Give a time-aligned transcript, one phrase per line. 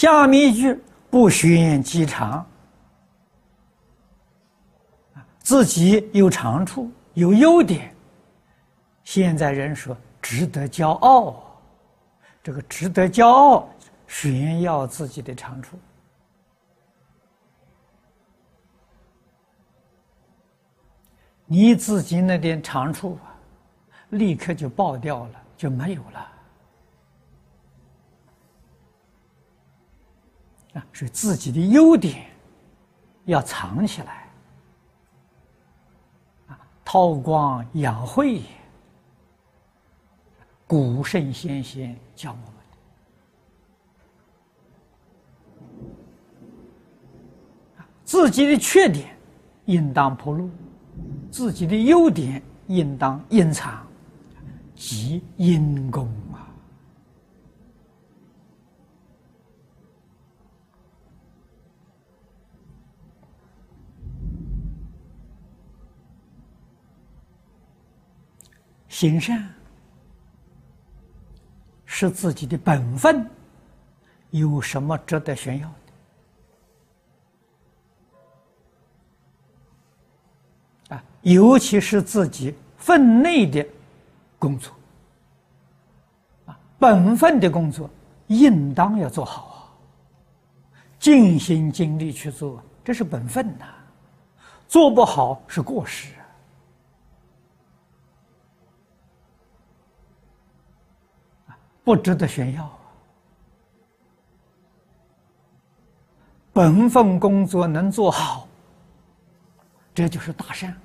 [0.00, 2.46] 下面一句不宣己长，
[5.40, 7.94] 自己有长处有优点，
[9.04, 11.44] 现在人说值得骄傲，
[12.42, 13.68] 这个值得骄傲，
[14.08, 15.78] 炫耀自己的长处。
[21.44, 23.36] 你自己那点长处啊，
[24.08, 26.39] 立刻就爆掉了，就没有了。
[30.74, 32.26] 啊，所以自己的优点
[33.24, 34.28] 要藏起来，
[36.46, 38.42] 啊，韬光养晦，
[40.66, 42.44] 古圣先贤教我们
[47.76, 49.16] 的，自己的缺点
[49.64, 50.48] 应当铺露。
[51.30, 53.86] 自己的优点应当隐藏，
[54.74, 56.46] 积阴功啊！
[69.00, 69.42] 行善
[71.86, 73.26] 是自己的本分，
[74.28, 75.72] 有什么值得炫耀
[80.88, 80.94] 的？
[80.96, 81.02] 啊？
[81.22, 83.66] 尤其是自己分内的
[84.38, 84.74] 工作，
[86.44, 87.88] 啊，本分的工作
[88.26, 89.72] 应当要做好啊，
[90.98, 93.64] 尽心尽力去做，这是本分呐，
[94.68, 96.12] 做不好是过失
[101.84, 102.78] 不值得炫耀啊。
[106.52, 108.46] 本分工作能做好，
[109.94, 110.76] 这就是大善。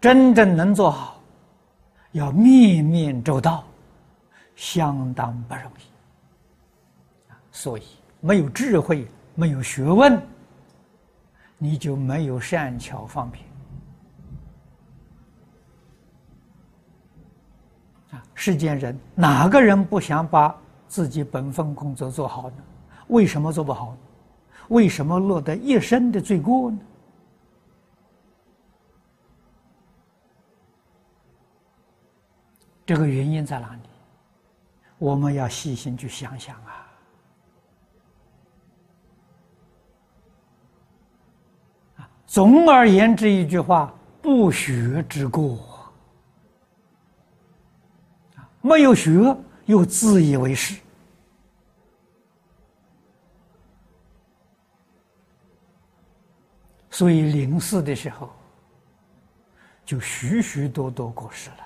[0.00, 1.20] 真正能做好，
[2.12, 3.64] 要面面周到，
[4.54, 7.34] 相当不容易。
[7.50, 7.82] 所以
[8.20, 10.22] 没有智慧、没有学问，
[11.58, 13.44] 你就没有善巧方便。
[18.10, 22.56] 啊，世间人哪个人不想把自己本分工作做好呢？
[23.08, 23.96] 为什么做不好？
[24.68, 26.78] 为什么落得一身的罪过呢？
[32.86, 33.80] 这个原因在哪里？
[34.96, 36.86] 我们要细心去想想啊！
[42.26, 45.58] 总而言之一句话，不学之过，
[48.60, 49.36] 没有学
[49.66, 50.74] 又自以为是，
[56.90, 58.30] 所以临死的时候
[59.84, 61.56] 就许许多多过失了。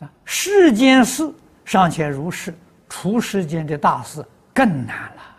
[0.00, 1.32] 啊，世间事
[1.64, 2.54] 尚且如是，
[2.88, 5.35] 出世间的大事更难了。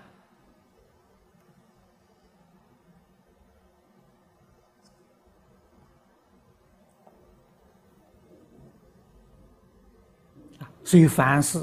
[10.87, 11.61] 所以凡事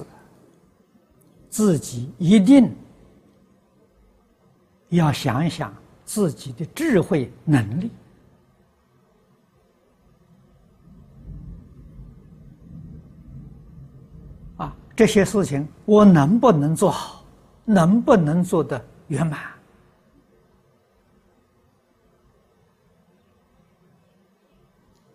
[1.48, 2.70] 自己一定
[4.90, 5.74] 要想一想
[6.04, 7.90] 自己的智慧能力
[14.58, 14.76] 啊。
[14.94, 17.24] 这些事情我能不能做好？
[17.64, 19.40] 能不能做得圆满？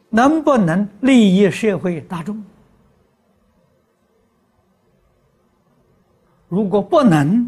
[0.09, 2.44] 能不能利益社会大众？
[6.50, 7.48] 如果不能，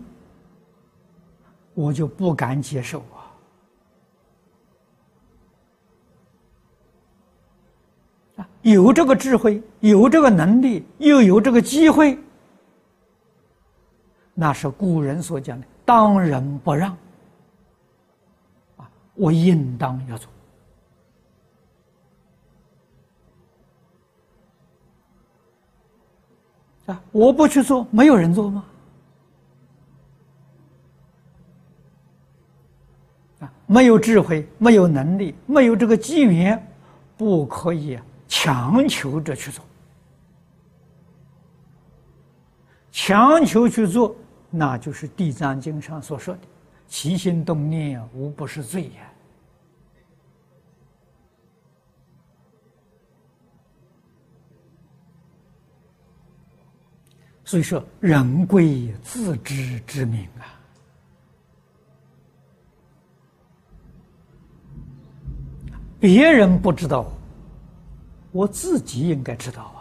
[1.74, 3.18] 我就不敢接受啊！
[8.38, 12.18] 啊，有这个智慧，有这个能力，又有这个机会。
[14.36, 16.96] 那是古人所讲的“当仁不让”，
[18.78, 20.30] 啊，我应当要做
[26.86, 27.04] 啊！
[27.12, 28.64] 我不去做，没有人做吗？
[33.72, 36.62] 没有智慧，没有能力，没有这个机缘，
[37.16, 37.98] 不可以
[38.28, 39.64] 强求着去做，
[42.92, 44.14] 强求去做。
[44.50, 46.42] 那就是《地藏经》上所说的
[46.86, 49.08] “起心动念，无不是罪”呀。
[57.46, 60.60] 所以说，人贵自知之明啊，
[66.02, 67.06] 别人不知道，
[68.32, 69.72] 我自己应该知道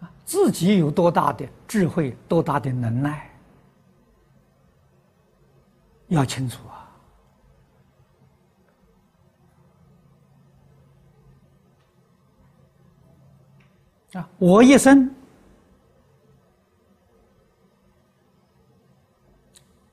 [0.00, 3.30] 啊，自己有多大的智慧，多大的能耐，
[6.08, 6.88] 要清楚啊！
[14.14, 15.14] 啊，我一生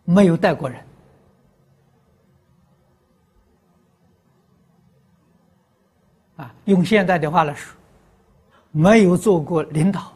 [0.05, 0.88] 没有带过人。
[6.39, 7.75] 啊，用现代的话来说，
[8.71, 10.13] 没有做过领导。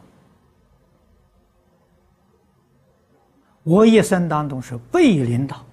[3.62, 5.64] 我一生当中是被领导，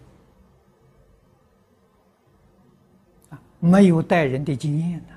[3.29, 5.13] 啊，没有带人的经验的。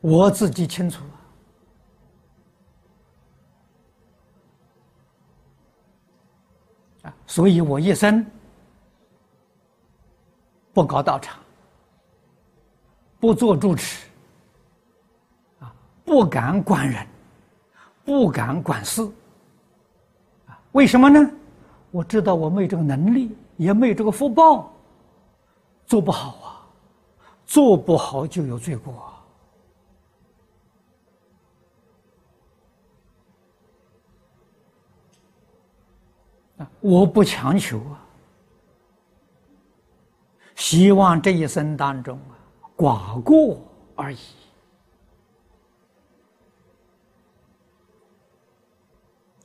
[0.00, 1.04] 我自己清楚
[7.02, 8.26] 啊，啊，所以我一生。
[10.76, 11.38] 不搞道场，
[13.18, 14.06] 不做主持，
[15.58, 15.74] 啊，
[16.04, 17.06] 不敢管人，
[18.04, 19.02] 不敢管事，
[20.46, 21.30] 啊，为什么呢？
[21.90, 24.70] 我知道我没这个能力，也没这个福报，
[25.86, 26.68] 做不好啊，
[27.46, 28.92] 做不好就有罪过
[36.58, 38.02] 啊，我不强求啊。
[40.56, 42.34] 希望这一生当中啊，
[42.76, 43.60] 寡过
[43.94, 44.18] 而已。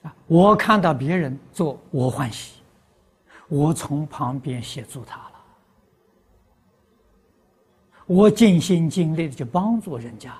[0.02, 2.62] 啊，我看到别人做，我欢喜，
[3.50, 5.36] 我从旁边协助他了，
[8.08, 10.36] 我尽心尽力的去帮助人家。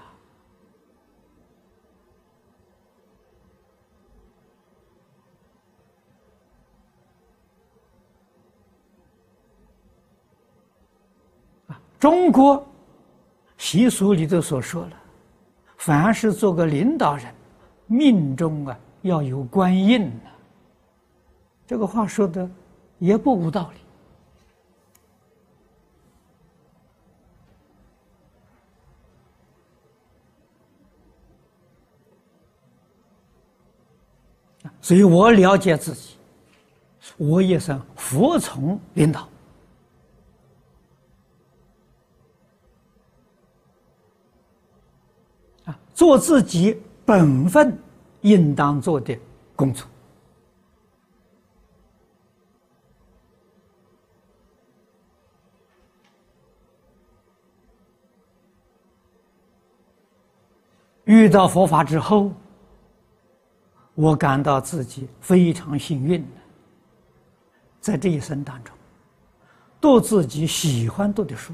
[12.02, 12.66] 中国
[13.60, 14.92] 习俗里头所说的，
[15.78, 17.32] 凡是做个领导人，
[17.86, 20.26] 命中啊要有官印的。
[21.68, 22.50] 这个话说的
[22.98, 23.78] 也不无道理。
[34.82, 36.16] 所以我了解自己，
[37.18, 39.30] 我也是服从领导。
[46.02, 47.78] 做自己本分
[48.22, 49.16] 应当做的
[49.56, 49.86] 工作，
[61.04, 62.32] 遇到佛法之后，
[63.94, 66.26] 我感到自己非常幸运
[67.80, 68.76] 在这一生当中，
[69.80, 71.54] 读自己喜欢读的书，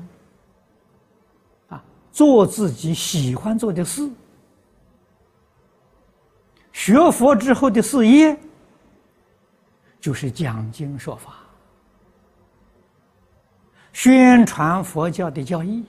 [1.67, 1.83] 啊，
[2.13, 4.09] 做自己喜欢做的事。
[6.77, 8.37] 学佛之后的事业，
[9.99, 11.37] 就是讲经说法，
[13.93, 15.83] 宣传佛教的教义。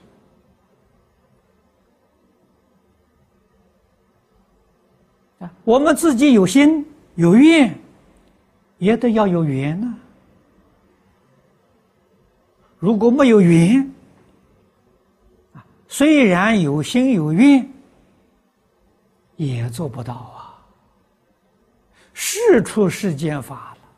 [5.37, 6.83] 啊，我们自己有心
[7.13, 7.71] 有愿，
[8.79, 9.95] 也得要有缘呢。
[12.79, 13.79] 如果没有缘，
[15.53, 17.71] 啊，虽然有心有愿，
[19.35, 20.48] 也做不到啊。
[22.31, 23.89] 事出世间法了，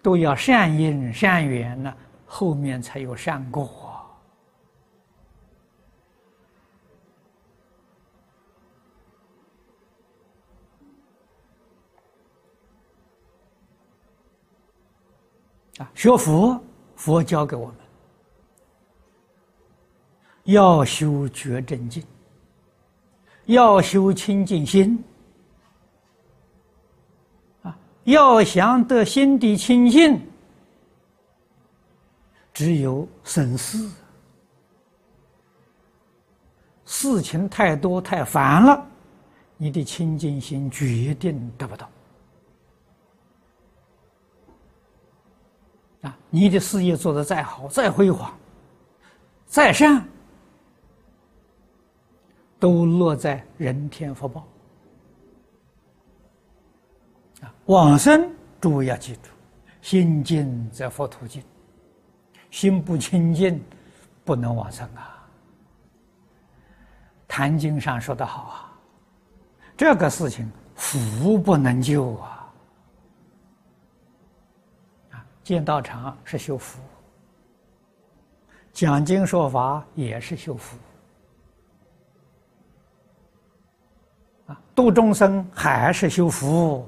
[0.00, 3.68] 都要善因善缘呢，后面才有善果
[15.76, 15.90] 啊！
[15.94, 16.58] 学佛，
[16.96, 17.76] 佛教给我们
[20.44, 22.02] 要修觉正境，
[23.44, 25.04] 要修清净心。
[28.04, 30.20] 要想得心地清净，
[32.52, 33.88] 只有省事，
[36.84, 38.86] 事情太多太烦了，
[39.56, 41.88] 你的清净心决定得不到。
[46.02, 48.32] 啊，你的事业做得再好、再辉煌、
[49.46, 50.06] 再善，
[52.58, 54.46] 都落在人天福报。
[57.66, 58.30] 往生，
[58.60, 59.30] 诸位要记住：
[59.80, 61.42] 心净则佛土净，
[62.50, 63.62] 心不清净，
[64.22, 65.26] 不能往生啊。
[67.36, 68.72] 《坛经》上说的好啊，
[69.76, 72.52] 这个事情福不能救啊。
[75.12, 76.78] 啊，建道场是修福，
[78.72, 80.76] 讲经说法也是修福
[84.46, 86.86] 啊，度众生还是修福，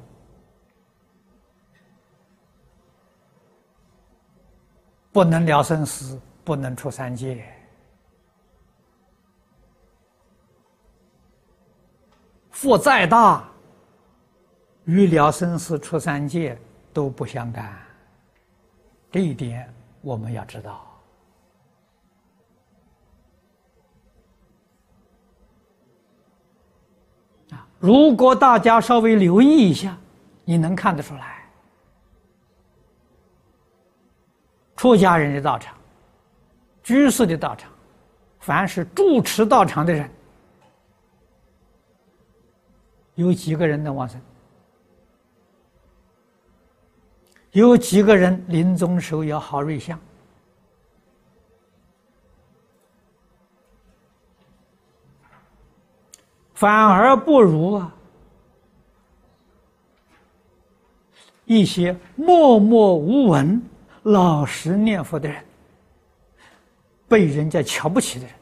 [5.17, 7.43] 不能了生死，不能出三界。
[12.51, 13.49] 福再大，
[14.85, 16.59] 与了生死、出三界
[16.93, 17.75] 都不相干。
[19.11, 20.87] 这一点我们要知道。
[27.53, 29.97] 啊，如果大家稍微留意一下，
[30.45, 31.36] 你能看得出来，
[34.77, 35.75] 出家人的道场、
[36.83, 37.73] 居士的道场，
[38.41, 40.11] 凡是住持道场的人。
[43.15, 44.21] 有几个人能往生？
[47.53, 49.99] 有几个人临终时候要好瑞相？
[56.53, 57.95] 反而不如啊
[61.45, 63.63] 一些默默无闻、
[64.07, 65.45] 老实念佛的人，
[67.09, 68.35] 被人家瞧不起的人。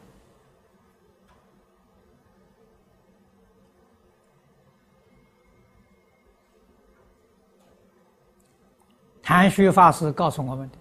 [9.23, 10.77] 谭虚法师告诉我们的，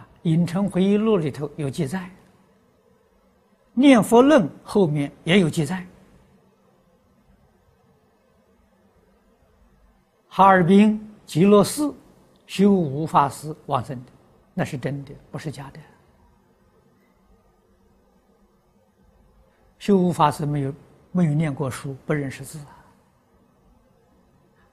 [0.00, 2.00] 啊，《隐城回忆录》里头有记载，
[3.72, 5.86] 《念佛论》后面也有记载，
[10.28, 11.94] 哈尔滨极乐寺
[12.46, 14.12] 修无法师往生的，
[14.54, 15.80] 那是真的，不是假的。
[19.78, 20.74] 修无法师没有
[21.12, 22.74] 没有念过书，不认识字啊。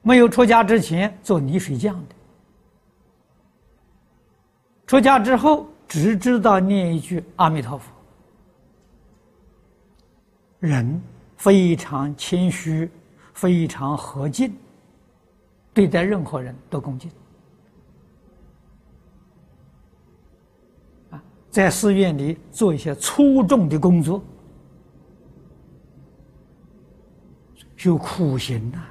[0.00, 2.14] 没有出家之前做泥水匠的，
[4.86, 7.92] 出家之后只知道念一句阿弥陀佛，
[10.60, 11.02] 人
[11.36, 12.90] 非常谦虚，
[13.34, 14.56] 非常和敬，
[15.76, 17.10] 对待任何人都恭敬。
[21.10, 24.24] 啊，在寺院里做一些粗重的工作，
[27.76, 28.82] 就苦行呐。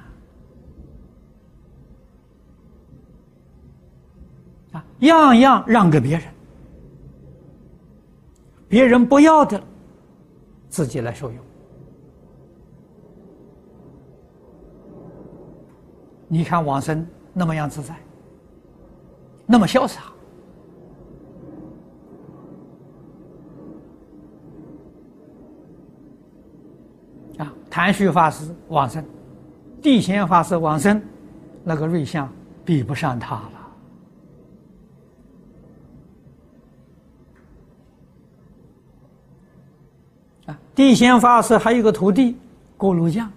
[5.00, 6.24] 样样让给别人，
[8.68, 9.60] 别人不要的，
[10.68, 11.45] 自己来受用。
[16.28, 17.94] 你看往生那么样自在，
[19.46, 20.00] 那么潇洒
[27.38, 27.52] 啊！
[27.70, 29.04] 谭旭法师往生，
[29.80, 31.00] 地贤法师往生，
[31.62, 32.28] 那个瑞相
[32.64, 33.50] 比不上他了。
[40.74, 42.36] 地仙法师还有个徒弟
[42.76, 43.32] 锅炉匠，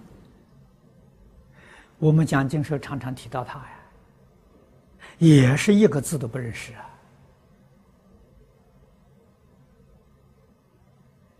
[2.00, 3.70] 我们讲经时候常常提到他呀，
[5.18, 6.90] 也是一个字都不认识啊！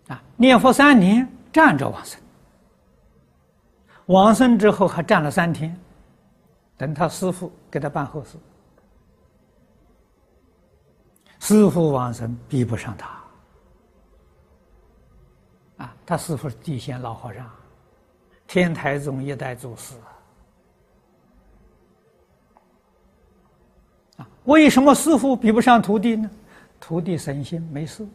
[0.09, 2.21] 啊，念佛三年站着往生，
[4.07, 5.75] 往生之后还站了三天，
[6.77, 8.37] 等他师傅给他办后事，
[11.39, 13.09] 师傅往生比不上他。
[15.79, 17.51] 啊，他师傅是地仙老和尚，
[18.47, 19.95] 天台宗一代祖师。
[24.45, 26.31] 为什么师傅比不上徒弟呢？
[26.81, 28.07] 徒弟省心没事，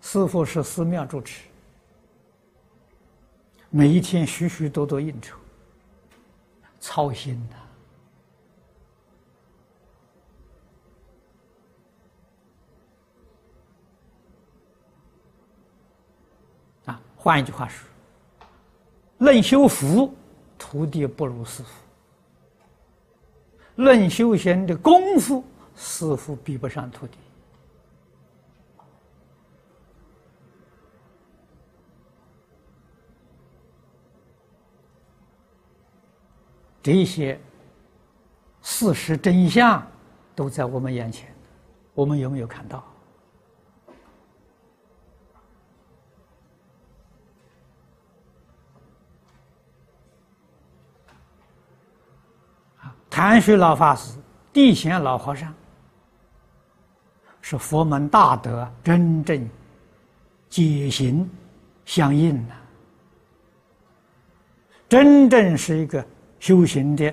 [0.00, 1.44] 师傅是寺庙主持，
[3.70, 5.36] 每一天许许多多应酬，
[6.80, 7.56] 操心的。
[17.20, 17.86] 换一句话说，
[19.18, 20.14] 论修福，
[20.56, 21.70] 徒弟不如师傅；
[23.78, 25.44] 论修仙的功夫，
[25.76, 27.16] 似乎比不上徒弟。
[36.82, 37.38] 这些
[38.62, 39.86] 事实真相
[40.34, 41.32] 都在我们眼前，
[41.94, 42.84] 我们有没有看到？
[53.18, 54.16] 谭虚老法师、
[54.52, 55.52] 地贤老和尚，
[57.42, 59.44] 是佛门大德真正
[60.48, 61.28] 解行
[61.84, 62.54] 相应的，
[64.88, 66.06] 真正是一个
[66.38, 67.12] 修行的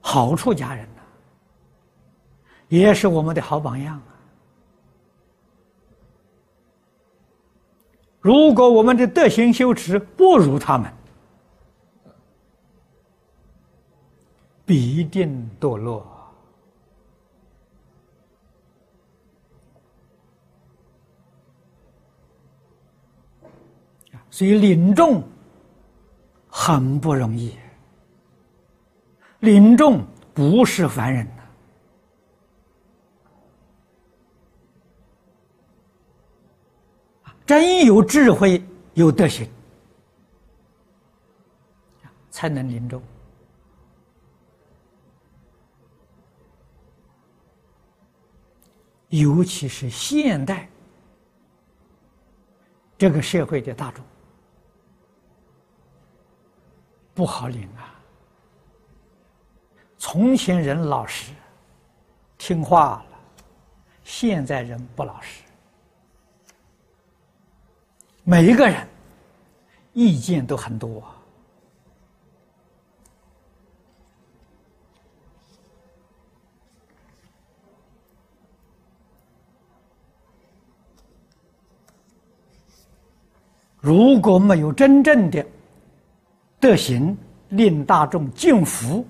[0.00, 1.02] 好处家人呐。
[2.68, 4.16] 也是我们的好榜样啊！
[8.18, 10.90] 如果我们的德行修持不如他们，
[14.72, 16.02] 必定堕落。
[24.30, 25.22] 所以领众
[26.48, 27.54] 很不容易，
[29.40, 30.02] 领众
[30.32, 31.42] 不是凡人呐，
[37.44, 38.64] 真有智慧、
[38.94, 39.46] 有德行，
[42.30, 43.02] 才能领众。
[49.12, 50.66] 尤其是现代
[52.96, 54.02] 这个社会的大众。
[57.14, 57.92] 不好领啊！
[59.98, 61.30] 从前人老实、
[62.38, 63.18] 听话了，
[64.02, 65.42] 现在人不老实，
[68.24, 68.88] 每一个人
[69.92, 71.04] 意见都很多。
[83.82, 85.44] 如果没有真正的，
[86.60, 89.04] 德行令大众敬服，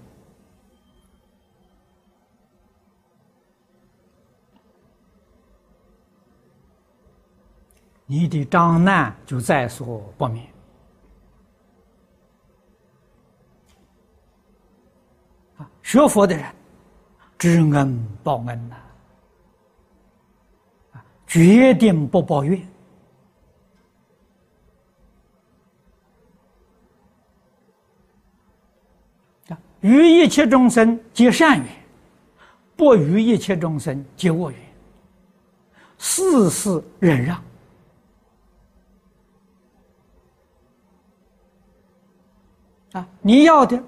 [8.07, 10.47] 你的障难就在所不免。
[15.59, 16.47] 啊，学佛的人
[17.37, 18.77] 知恩报恩呐，
[20.93, 22.72] 啊，决定不抱怨。
[29.83, 31.69] 与一切众生结善缘，
[32.77, 34.61] 不与一切众生结恶缘，
[35.99, 37.43] 事事忍让。
[42.93, 43.83] 啊，你要的，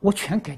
[0.00, 0.52] 我全给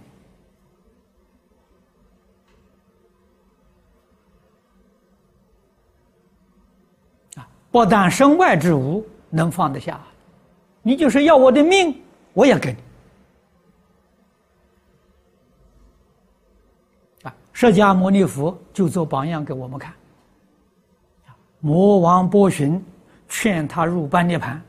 [7.34, 7.40] 你。
[7.40, 10.00] 啊，不但身外之物能放得下，
[10.82, 12.02] 你就是要我的命，
[12.34, 12.87] 我也给你。
[17.60, 19.92] 释迦牟尼佛就做榜样给我们看。
[21.58, 22.80] 魔王波旬
[23.28, 24.62] 劝他入般涅盘，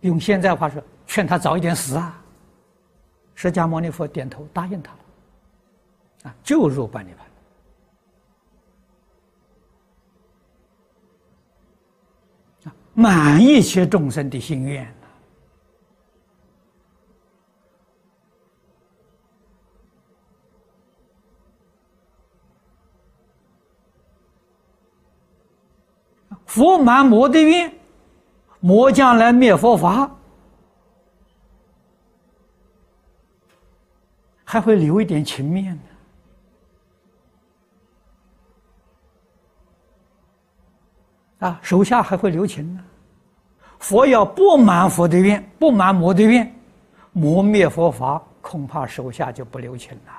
[0.00, 2.20] 用现在话说，劝他早一点死啊。
[3.36, 4.98] 释迦牟尼佛点头答应他了，
[6.24, 7.14] 啊，就入般涅
[12.64, 14.92] 盘，满一切众生的心愿。
[26.50, 27.72] 佛满魔的愿，
[28.58, 30.10] 魔将来灭佛法，
[34.44, 35.76] 还会留一点情面
[41.38, 41.46] 呢。
[41.46, 42.84] 啊，手下还会留情呢。
[43.78, 46.52] 佛要不满佛的愿，不满魔的愿，
[47.12, 50.12] 魔灭佛法，恐怕手下就不留情了。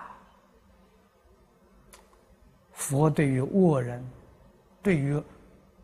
[2.72, 4.02] 佛对于恶人，
[4.82, 5.22] 对于。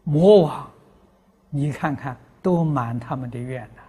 [0.10, 0.72] 魔王，
[1.50, 3.82] 你看看，都满他们的愿呐，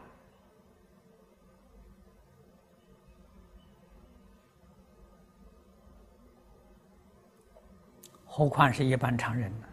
[8.27, 9.67] 何况是一般常人呢？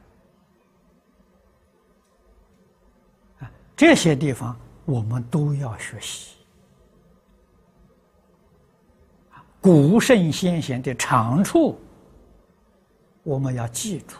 [3.39, 4.55] 啊，这些地方
[4.85, 6.35] 我们都要学习。
[9.59, 11.79] 古圣先贤的长处，
[13.23, 14.17] 我们要记住。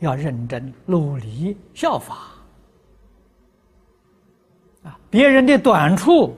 [0.00, 2.28] 要认真努力效法
[4.82, 4.98] 啊！
[5.10, 6.34] 别人的短处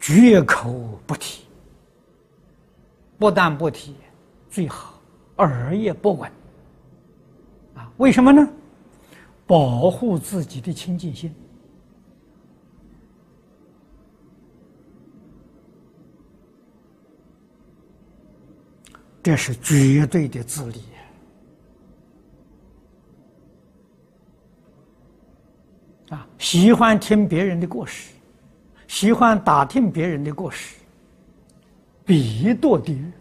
[0.00, 1.44] 绝口不提，
[3.18, 3.94] 不但不提，
[4.50, 4.98] 最好
[5.36, 6.30] 耳也不闻
[7.74, 7.92] 啊！
[7.98, 8.48] 为什么呢？
[9.46, 11.34] 保护自己的清净心，
[19.22, 20.80] 这是绝对的自立。
[26.10, 28.12] 啊，喜欢听别人的故事，
[28.88, 30.76] 喜欢打听别人的故事，
[32.04, 33.12] 必堕地狱。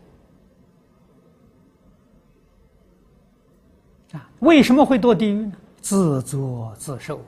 [4.14, 5.54] 啊，为什么会堕地狱呢？
[5.82, 7.22] 自作自受，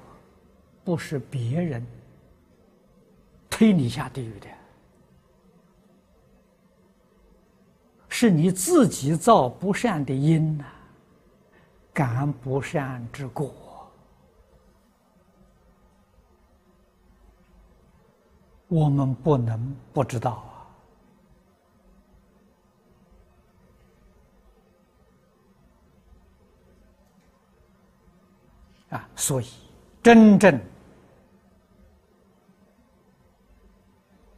[0.84, 1.86] 不是别人
[3.50, 4.48] 推你下地狱的。
[8.10, 10.66] 是你自己造不善的因呐，
[11.94, 13.54] 感不善之果。
[18.72, 20.46] 我们不能不知道
[28.90, 28.96] 啊！
[28.98, 29.48] 啊，所以
[30.02, 30.58] 真正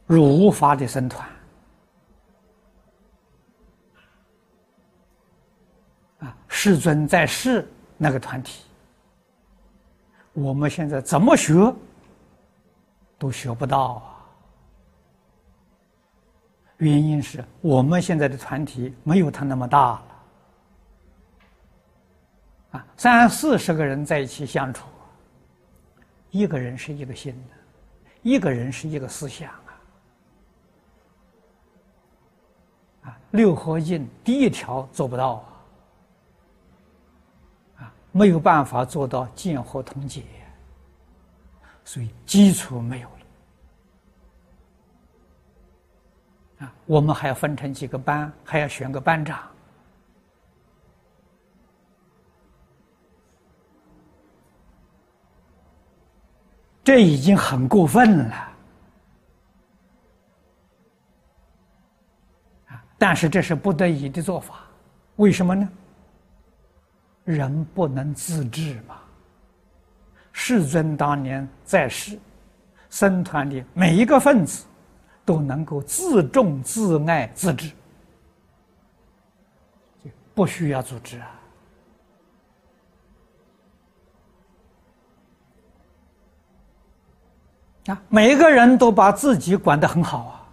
[0.04, 1.28] 如法的僧团
[6.18, 7.64] 啊，世尊在世
[7.96, 8.64] 那个团体，
[10.32, 11.72] 我们现在怎么学
[13.16, 14.10] 都学不到啊！
[16.78, 20.02] 原因是我们现在的团体没有他那么大了，
[22.72, 24.88] 啊，三四十个人在一起相处，
[26.30, 27.56] 一个人是一个心的，
[28.22, 29.70] 一个人是一个思想啊，
[33.04, 35.44] 啊，六合敬第一条做不到
[37.76, 40.24] 啊，啊，没有办法做到见和同解，
[41.84, 43.14] 所以基础没有了。
[46.58, 49.40] 啊我们还要分成几个班，还要选个班长，
[56.82, 58.34] 这已经很过分了。
[62.68, 62.84] 啊！
[62.98, 64.60] 但是这是不得已的做法，
[65.16, 65.68] 为什么呢？
[67.24, 68.96] 人不能自治嘛。
[70.30, 72.18] 世尊当年在世，
[72.90, 74.66] 僧团的每一个分子。
[75.24, 77.70] 都能够自重、自爱、自治，
[80.34, 81.40] 不需要组织啊！
[87.86, 90.48] 啊，每个人都把自己管得很好啊，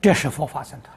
[0.00, 0.96] 这是佛法僧团。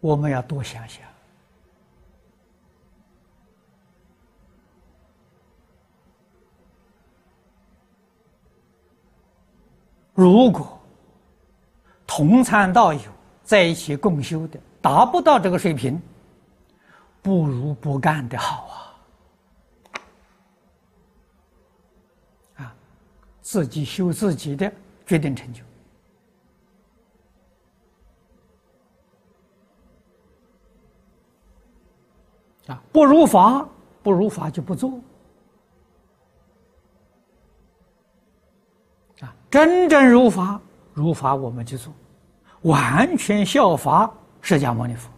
[0.00, 1.02] 我们要多想想，
[10.14, 10.80] 如果
[12.06, 13.00] 同参道友
[13.42, 16.00] 在一起共修的达不到这个水平，
[17.20, 18.96] 不如不干的好
[22.56, 22.64] 啊！
[22.64, 22.74] 啊，
[23.42, 24.72] 自己修自己的，
[25.04, 25.62] 决定成就。
[32.66, 33.66] 啊，不如法，
[34.02, 34.90] 不如法就不做。
[39.20, 40.60] 啊，真正如法，
[40.92, 41.92] 如法我们就做，
[42.62, 45.10] 完全效法释迦牟尼佛。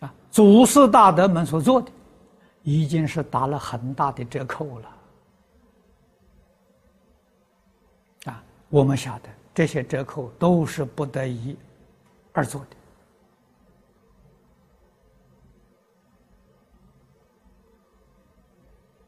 [0.00, 1.90] 啊，祖师大德们所做的，
[2.62, 4.88] 已经是打了很大的折扣了。
[8.24, 11.56] 啊，我们晓得这些折扣都是不得已。
[12.36, 12.60] 而做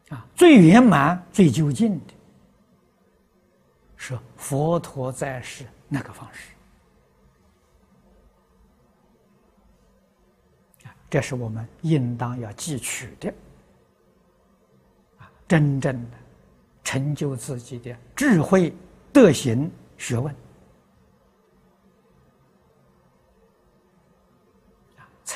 [0.09, 0.17] 的。
[0.17, 2.15] 啊，最圆满、最究竟的
[3.99, 6.55] 是佛陀在世那个方式。
[10.87, 13.29] 啊，这是我们应当要汲取的。
[15.19, 16.17] 啊，真正的
[16.83, 18.75] 成就自己的智慧、
[19.13, 20.35] 德行、学问。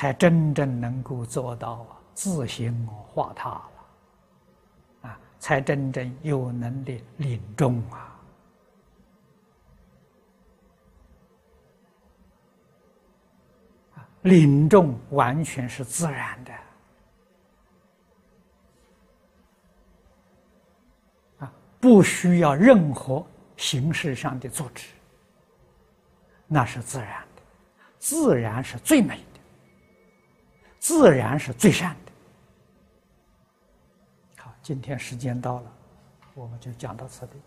[0.03, 3.71] 才真正能够做到自行化他了，
[5.03, 8.19] 啊，才真正有能力领众啊！
[14.23, 16.51] 领众完全是自然的，
[21.45, 24.89] 啊，不需要任何形式上的组织，
[26.45, 27.41] 那是自然的，
[27.99, 29.23] 自然是最美。
[30.83, 32.11] 自然是最善的。
[34.43, 35.73] 好今天时间到了
[36.33, 37.41] 我们就讲到此地。